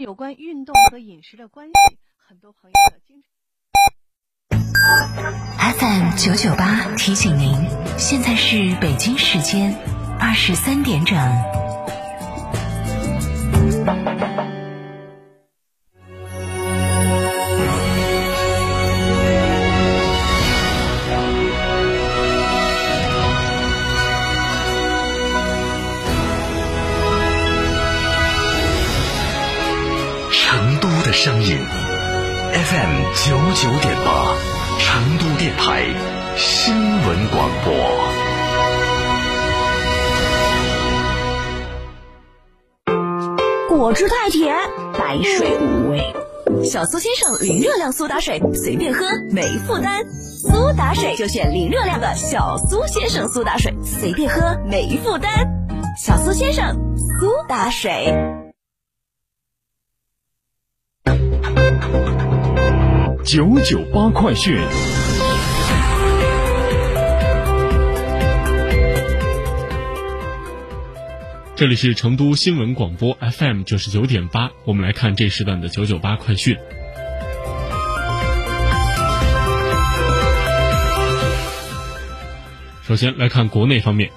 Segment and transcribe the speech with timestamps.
[0.00, 1.72] 有关运动和饮食的关系，
[2.16, 3.28] 很多朋友的经常。
[5.74, 7.54] FM 九九八提醒您，
[7.98, 9.76] 现在是北京时间
[10.18, 11.18] 二十三点整。
[33.40, 34.36] 九九点八，
[34.78, 35.82] 成都电台
[36.36, 37.74] 新闻广播。
[43.68, 44.54] 果汁太甜，
[44.92, 46.14] 白水无味。
[46.64, 50.04] 小苏先生零热量苏打水，随便喝没负担。
[50.12, 55.32] 苏打水就选零热量的小苏先生苏打水，随便喝没负担。
[55.96, 58.14] 小苏先生苏打水。
[63.24, 64.56] 九九八快讯。
[71.54, 76.56] 这里是成都新闻广播 FM 九十九点八，我们来看这时段的九九八快讯。
[82.82, 84.10] 首先来看国内方面，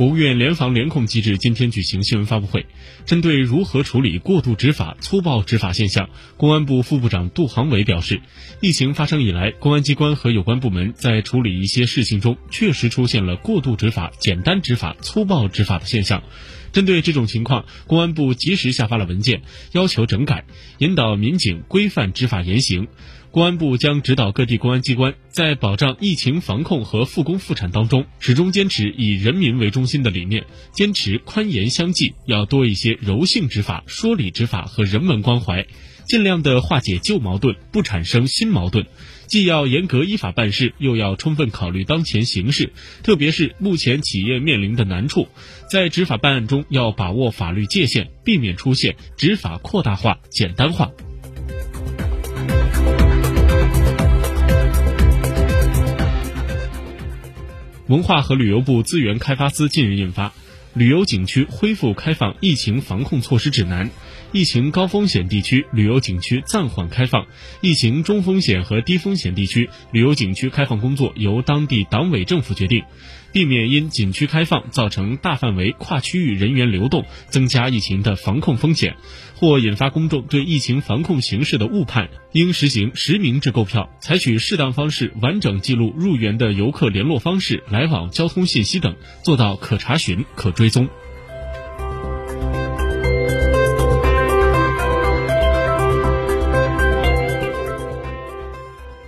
[0.00, 2.64] 国务院联防联控机制今天举行新闻发布会，
[3.04, 8.22] 针对如何处理过度执法、粗暴执法现象，公安部副部长杜航伟表示，
[8.62, 16.22] 疫情发生以来，公安机关和有关部门在处理一些事情中，确实出现了过度执法、简单执法、粗暴执法的现象。
[16.72, 20.44] 针对这种情况，公安部及时下发了文件，要求整改，
[20.78, 22.88] 引导民警规范执法言行。
[23.32, 35.64] 公安部将指导各地公安机关在保障疫情防控和复工复产当中，始终坚持以人民为中心的理念，坚持宽严相济，要多一些柔性执法、说理执法和人文关怀，
[36.08, 38.84] 尽量的化解旧矛盾，不产生新矛盾。
[39.30, 42.72] 既要严格依法办事，又要充分考虑当前形势，
[43.04, 45.28] 特别是目前企业面临的难处，
[45.70, 50.90] 在执法办案中要把握法律界限，避免出现执法扩大化、简单化。
[57.86, 60.28] 文化和旅游部资源开发司近日印发
[60.74, 63.88] 《旅游景区恢复开放疫情防控措施指南》，
[64.30, 67.26] 疫情高风险地区旅游景区暂缓开放，
[67.60, 72.84] 疫情中风险和低风险地区旅游景区开放工作由当地党委政府决定，
[73.32, 78.96] 避免因景区开放造成大范围跨区域人员流动，增加疫情的防控风险，
[79.36, 90.88] 或引发公众对疫情防控形势的误判，应实行实名制购票，采取适当方式完整记录入园的游客联络方式、来往交通信息等，做到可查询、可追踪。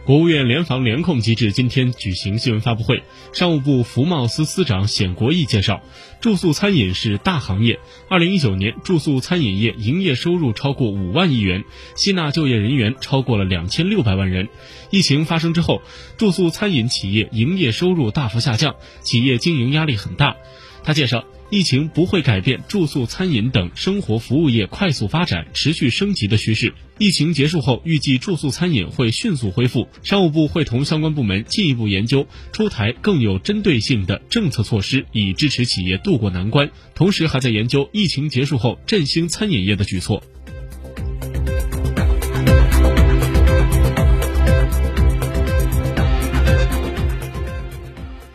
[0.04, 5.80] 国务院联防联控机制今天举行新闻发布会，商务部服贸司司长冼国义介绍，
[6.20, 11.64] 住宿餐饮是大行业，二零一九年住宿餐饮业营业收入超过五万亿元，
[11.94, 14.48] 吸纳就业人员超过了两千六百万人。
[14.90, 15.82] 疫情发生之后，
[16.18, 20.34] 住宿餐饮企业营业收入大幅下降，企业经营压力很大。
[20.82, 21.24] 他介绍。
[21.52, 26.72] 疫情不会改变住宿、餐饮等生活服务业快速发展、持续升级的趋势。
[26.96, 29.86] 疫情结束后，预计住宿餐饮会迅速恢复。
[30.02, 36.70] 商务部会同相关部门进一步研究，出台更有针对性的政策措施，以支持企业渡过难关。
[36.94, 40.24] 同时，还在研究疫情结束后振兴餐饮业的举措。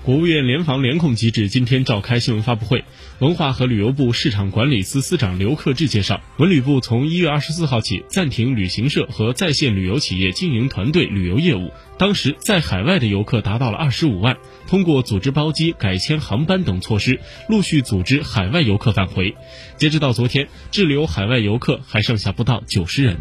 [0.07, 2.85] 国务院联防联控机制今天召开新闻发布会，
[3.19, 11.73] 文化和旅游部市场管理司司长刘克志介绍，文旅部从一月二十四号起暂停旅行社和在线旅游企业经营团队旅游业务。
[11.97, 17.19] 当时在海外的游客达到了二十五万，通过组织包机、改签航班等措施，
[17.49, 19.35] 陆续组织海外游客返回。
[19.75, 23.17] 截止到昨天，滞留海外游客还剩下不到九十人。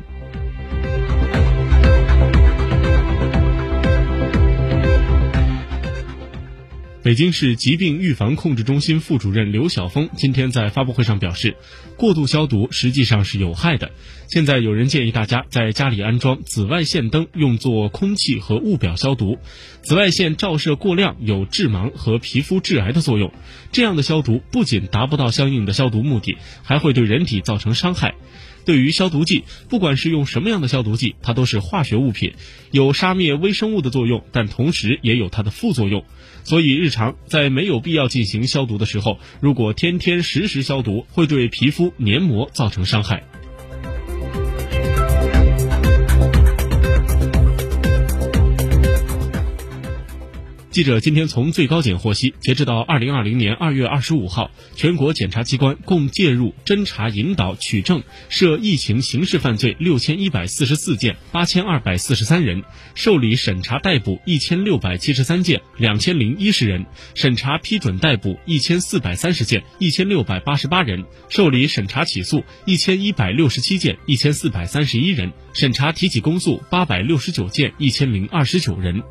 [7.07, 11.55] 北京市疾病预防控制中心副主任刘晓峰今天在发布会上表示，
[11.97, 13.93] 过度消毒实际上是有害的。
[14.27, 19.39] 现在有人建议大家在家里安装紫外线灯，用作空气和物表消毒。
[19.83, 23.33] 紫外线照射过量有致盲和皮肤致癌的作用。
[23.71, 28.17] 这样的消毒不仅达不到相应的消毒目的，还会对人体造成伤害。
[28.67, 32.35] 对于消毒剂，不管是用什么样的消毒剂，它都是化学物品，
[32.73, 36.05] 有杀灭微生物的作用，但同时也有它的副作用。
[36.45, 43.23] 所以，日常在没有必要进行消毒的时候，如果天天时时消毒，会对皮肤黏膜造成伤害。
[50.77, 62.63] 记者今天从最高检获悉，截止到二零二零年二月二十五号，全国检察机关共介入、侦查、引导、取证涉疫情刑事犯罪六千一百四十四件，八千二百四十三人，
[62.95, 66.85] 受理审查逮捕一千六百七十三件，两千零一十人，
[67.15, 79.03] 审查批准逮捕一千四百三十件，一千六百八十八人，受理审查起诉一千一百六十七件，一千四百三十一人，审查提起公诉八百六十九件，一千零二十九人。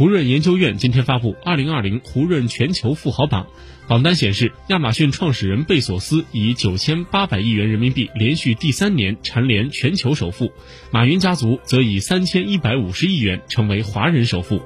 [0.00, 3.44] 胡润研究院今天发布《二零二零胡润全球富豪榜》，
[3.86, 10.50] 榜单显示，亚马逊创始人贝索斯以九千八百亿元人民币连续第三年蝉联全球首富，
[10.90, 14.62] 马云家族则以三千一百五十亿元成为华人首富。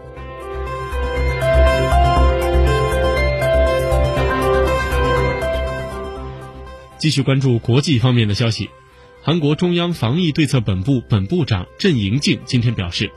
[6.97, 8.71] 继续关注国际方面的消息，
[9.21, 13.11] 韩国中央防疫对策本部本部长郑迎静今天表示。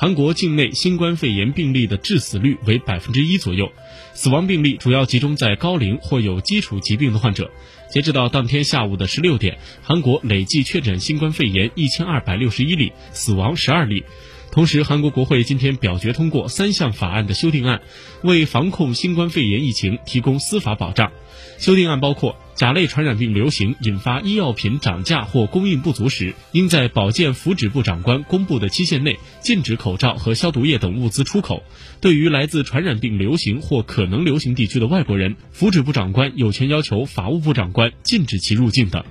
[0.00, 3.70] 韩国境内新冠肺炎病例的致死率为百分之一左右，
[4.14, 7.50] 死亡病例主要集中在高龄或有基础疾病的患者。
[7.90, 14.02] 截止到当天下午的十六点，韩国累计确诊新冠肺炎一千二百六十一例，死亡十二例。
[14.50, 17.82] 同时，韩国国会今天表决通过三项法案的修订案，
[18.22, 21.12] 为防控新冠肺炎疫情提供司法保障。
[21.58, 22.36] 修订案包括。
[22.60, 31.62] 甲类传染病流行引发医药品涨价或供应不足时，应在保健福祉部长官公布的期限内禁止口罩和消毒液等物资出口。
[32.02, 39.02] 对于来自传染病流行或可能流行地区的外国人，福祉部长官有权要求法务部长官禁止其入境等。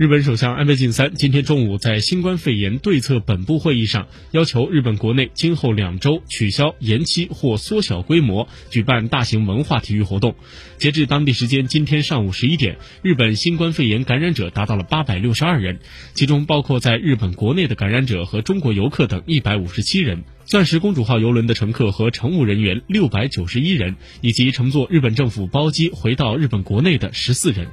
[0.00, 10.34] 日本首相安倍晋三今天中午在新冠肺炎对策本部会议上，要求日本国内今后两周取消、延期或缩小规模举办大型文化体育活动。
[10.78, 15.80] 截至当地时间今天上午十一点，日本新冠肺炎感染者达到了八百六十二人，
[16.14, 20.24] 其中包括在日本国内的感染者和中国游客等一百五十七人。
[20.46, 27.68] 钻石公主号游轮的乘客和乘务人员六百九十一人，以及乘坐日本政府包机回到日本国内的十四人。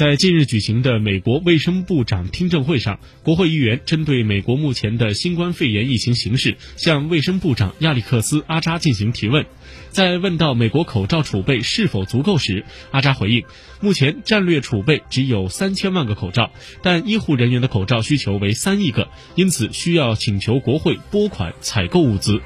[0.00, 9.44] 在近日举行的美国卫生部长听证会上，国会议员针对美国目前的新冠肺炎疫情形势，向卫生部长亚历克斯·阿扎进行提问。
[9.90, 13.44] 在问到美国口罩储备是否足够时，阿扎回应：
[13.82, 16.50] 目前战略储备只有三千万个口罩，
[16.82, 22.40] 但医护人员的口罩需求为三亿个，因此需要请求国会拨款采购物资。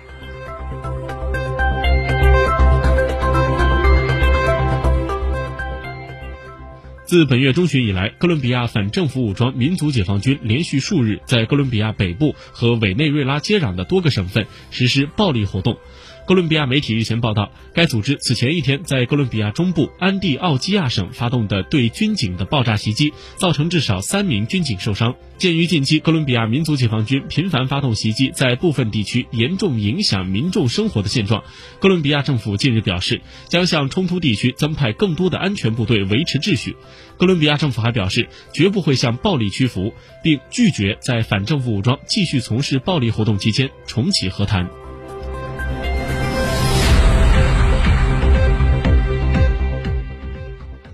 [7.15, 15.79] 自本月中旬以来，哥伦比亚反政府武装民族解放军连续数日在哥伦比亚北部和委内瑞拉接壤的多个省份实施暴力活动。
[16.27, 25.15] 哥伦比亚媒体日前报道，该组织此前一天在哥伦比亚中部安第奥基亚省发动的对军警的爆炸袭击，造成至少三名军警受伤。
[25.37, 31.45] 鉴于近期哥伦比亚民族解放军频繁发动袭击，在部分地区严重影响民众生活的现状，
[31.79, 36.75] 哥伦比亚政府近日表示，将向冲突地区增派更多的安全部队维持秩序。
[37.19, 44.67] 哥伦比亚政府还表示，绝不会向暴力屈服，并拒绝在反政府武装继续从事暴力活动期间重启和谈。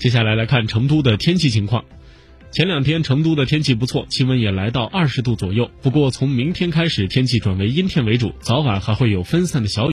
[0.00, 1.84] 接下来来看成都的天气情况。
[2.50, 5.70] 前两天成都的天气不错，气温也来到二十度左右。
[5.82, 9.88] 不过从明天开始，天气转为阴天为主，早晚还会有分散的小雨。